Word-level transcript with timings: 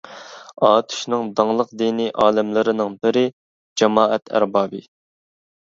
ئاتۇشنىڭ 0.67 1.27
داڭلىق 1.39 1.75
دىنى 1.83 2.09
ئالىملىرىنىڭ 2.23 2.97
بىرى، 3.05 3.25
جامائەت 3.83 4.35
ئەربابى. 4.37 4.85